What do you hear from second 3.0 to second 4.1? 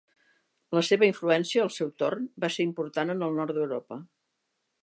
en el nord d'Europa.